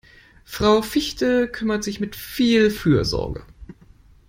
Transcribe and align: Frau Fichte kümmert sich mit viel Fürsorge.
Frau 0.45 0.81
Fichte 0.81 1.47
kümmert 1.47 1.83
sich 1.83 1.99
mit 1.99 2.15
viel 2.15 2.71
Fürsorge. 2.71 3.43